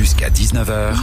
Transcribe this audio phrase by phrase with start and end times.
[0.00, 0.94] Jusqu'à 19h.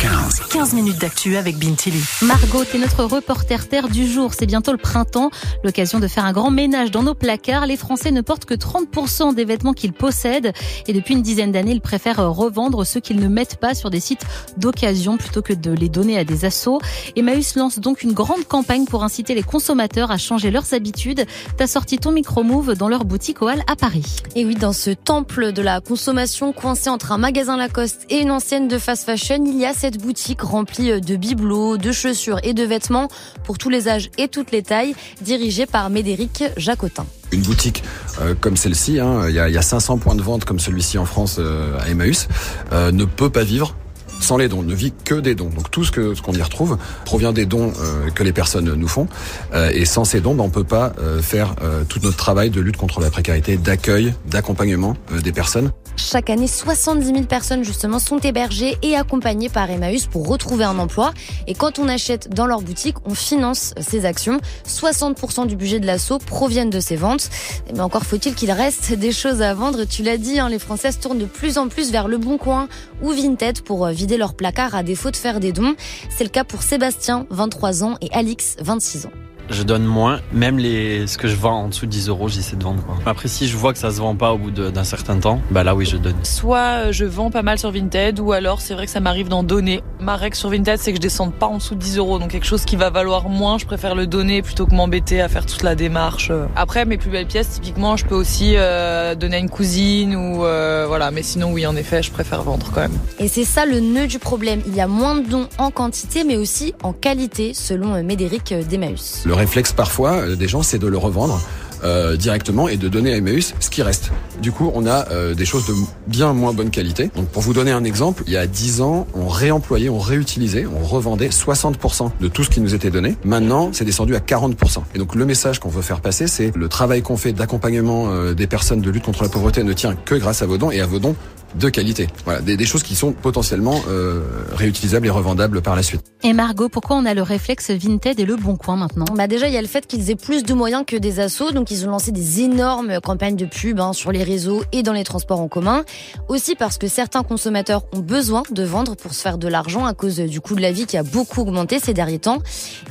[0.00, 0.40] 15.
[0.50, 2.02] 15 minutes d'actu avec Bintili.
[2.22, 4.32] Margot, t'es notre reporter terre du jour.
[4.32, 5.30] C'est bientôt le printemps.
[5.64, 7.66] L'occasion de faire un grand ménage dans nos placards.
[7.66, 10.54] Les Français ne portent que 30% des vêtements qu'ils possèdent.
[10.86, 14.00] Et depuis une dizaine d'années, ils préfèrent revendre ceux qu'ils ne mettent pas sur des
[14.00, 14.24] sites
[14.56, 16.80] d'occasion plutôt que de les donner à des assos.
[17.16, 21.26] Emmaüs lance donc une grande campagne pour inciter les consommateurs à changer leurs habitudes.
[21.58, 24.22] T'as sorti ton micro-move dans leur boutique Oal à Paris.
[24.36, 28.37] Et oui, dans ce temple de la consommation coincé entre un magasin Lacoste et une
[28.38, 32.54] ancienne de fast fashion, il y a cette boutique remplie de bibelots, de chaussures et
[32.54, 33.08] de vêtements
[33.42, 37.04] pour tous les âges et toutes les tailles, dirigée par Médéric Jacotin.
[37.32, 37.82] Une boutique
[38.20, 40.98] euh, comme celle-ci, hein, il y, a, y, a 500 points de vente comme celui-ci
[40.98, 42.28] en France euh, à Emmaüs,
[42.70, 43.74] euh, ne peut pas vivre
[44.20, 45.50] sans les dons, ne vit que des dons.
[45.54, 48.72] Donc tout ce que ce qu'on y retrouve provient des dons euh, que les personnes
[48.72, 49.08] nous font.
[49.54, 51.54] Euh, et sans ces dons, ben, on peut pas euh, faire
[51.88, 55.72] tout notre travail de lutte contre la précarité, d'accueil, d'accompagnement des personnes.
[55.96, 60.78] Chaque année, 70 000 personnes justement sont hébergées et accompagnées par Emmaüs pour retrouver un
[60.78, 61.12] emploi.
[61.46, 64.40] Et quand on achète dans leur boutique, on finance ces actions.
[64.66, 67.30] 60% du budget de l'assaut proviennent de ces ventes.
[67.74, 69.84] Mais encore faut-il qu'il reste des choses à vendre.
[69.84, 72.38] Tu l'as dit, hein, les Français se tournent de plus en plus vers le Bon
[72.38, 72.68] Coin
[73.02, 75.74] ou Vinted pour vider leur placard à défaut de faire des dons.
[76.08, 80.20] C'est le cas pour Sébastien, 23 ans, et Alix, 26 ans je donne moins.
[80.32, 82.82] Même les, ce que je vends en dessous de 10 euros, j'essaie de vendre.
[82.84, 82.96] Quoi.
[83.06, 85.64] Après, si je vois que ça se vend pas au bout d'un certain temps, bah
[85.64, 86.16] là, oui, je donne.
[86.22, 89.28] Soit euh, je vends pas mal sur Vinted, ou alors c'est vrai que ça m'arrive
[89.28, 89.82] d'en donner.
[90.00, 92.18] Ma règle sur Vinted, c'est que je descende pas en dessous de 10 euros.
[92.18, 95.28] Donc quelque chose qui va valoir moins, je préfère le donner plutôt que m'embêter à
[95.28, 96.30] faire toute la démarche.
[96.56, 100.44] Après, mes plus belles pièces, typiquement, je peux aussi euh, donner à une cousine ou
[100.44, 101.10] euh, voilà.
[101.10, 102.98] Mais sinon, oui, en effet, je préfère vendre quand même.
[103.18, 104.60] Et c'est ça le nœud du problème.
[104.66, 109.26] Il y a moins de dons en quantité, mais aussi en qualité, selon Médéric Desmaus
[109.38, 111.40] réflexe parfois euh, des gens, c'est de le revendre.
[111.84, 114.10] Euh, directement et de donner à Emmaüs ce qui reste.
[114.42, 115.74] Du coup, on a euh, des choses de
[116.08, 117.08] bien moins bonne qualité.
[117.14, 120.66] Donc pour vous donner un exemple, il y a 10 ans, on réemployait, on réutilisait,
[120.66, 123.14] on revendait 60% de tout ce qui nous était donné.
[123.24, 124.78] Maintenant, c'est descendu à 40%.
[124.96, 128.48] Et donc le message qu'on veut faire passer, c'est le travail qu'on fait d'accompagnement des
[128.48, 130.86] personnes de lutte contre la pauvreté ne tient que grâce à vos dons et à
[130.86, 131.14] vos dons
[131.54, 132.08] de qualité.
[132.24, 134.22] Voilà, des, des choses qui sont potentiellement euh,
[134.52, 136.02] réutilisables et revendables par la suite.
[136.22, 139.06] Et Margot, pourquoi on a le réflexe Vinted et le Bon Coin maintenant?
[139.14, 141.52] Bah déjà, il y a le fait qu'ils aient plus de moyens que des assos,
[141.52, 144.92] donc ils ont lancé des énormes campagnes de pub hein, sur les réseaux et dans
[144.92, 145.84] les transports en commun.
[146.28, 149.94] Aussi parce que certains consommateurs ont besoin de vendre pour se faire de l'argent à
[149.94, 152.38] cause du coût de la vie qui a beaucoup augmenté ces derniers temps.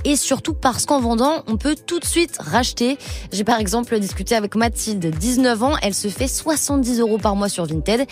[0.05, 2.97] Et surtout parce qu'en vendant, on peut tout de suite racheter.
[3.31, 7.49] J'ai par exemple discuté avec Mathilde, 19 ans, elle se fait 70 euros par mois
[7.49, 8.05] sur Vinted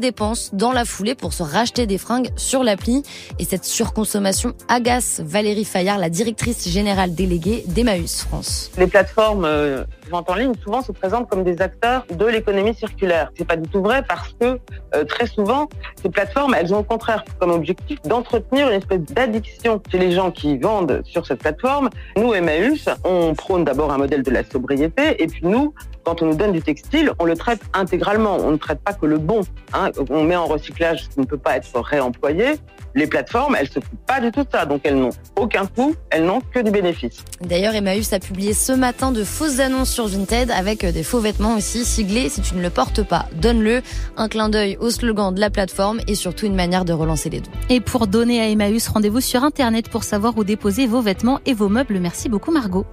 [0.00, 3.02] dépenses dans la foulée pour se racheter des fringues sur l'appli.
[3.38, 8.70] Et cette surconsommation agace Valérie Fayard, la directrice générale déléguée d'Emmaüs France.
[8.78, 13.30] Les plateformes euh, vente en ligne souvent se présentent comme des acteurs de l'économie circulaire.
[13.36, 14.58] C'est pas du tout vrai parce que
[14.94, 15.68] euh, très souvent
[16.02, 20.30] ces plateformes, elles ont au contraire comme objectif d'entretenir une espèce d'addiction chez les gens
[20.30, 21.90] qui vendent sur cette plateforme.
[22.16, 25.74] Nous, Emmaüs, on prône d'abord un modèle de la sobriété et puis nous,
[26.04, 28.36] quand on nous donne du textile, on le traite intégralement.
[28.36, 29.42] On ne traite pas que le bon.
[29.72, 29.90] Hein.
[30.10, 32.54] On met en recyclage ce qui ne peut pas être réemployé.
[32.94, 34.66] Les plateformes, elles se coupent pas du tout de ça.
[34.66, 37.24] Donc elles n'ont aucun coût, elles n'ont que du bénéfice.
[37.40, 41.56] D'ailleurs, Emmaüs a publié ce matin de fausses annonces sur Vinted avec des faux vêtements
[41.56, 42.28] aussi siglés.
[42.28, 43.82] Si tu ne le portes pas, donne-le.
[44.16, 47.40] Un clin d'œil au slogan de la plateforme et surtout une manière de relancer les
[47.40, 47.50] dons.
[47.70, 51.54] Et pour donner à Emmaüs, rendez-vous sur Internet pour savoir où déposer vos vêtements et
[51.54, 51.98] vos meubles.
[51.98, 52.84] Merci beaucoup Margot.